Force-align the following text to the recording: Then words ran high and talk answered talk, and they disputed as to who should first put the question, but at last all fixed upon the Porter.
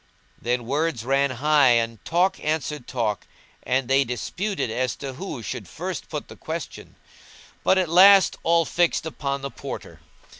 Then 0.41 0.65
words 0.65 1.05
ran 1.05 1.29
high 1.29 1.73
and 1.73 2.03
talk 2.03 2.39
answered 2.43 2.87
talk, 2.87 3.27
and 3.61 3.87
they 3.87 4.03
disputed 4.03 4.71
as 4.71 4.95
to 4.95 5.13
who 5.13 5.43
should 5.43 5.67
first 5.67 6.09
put 6.09 6.27
the 6.27 6.35
question, 6.35 6.95
but 7.63 7.77
at 7.77 7.87
last 7.87 8.35
all 8.41 8.65
fixed 8.65 9.05
upon 9.05 9.41
the 9.41 9.51
Porter. 9.51 9.99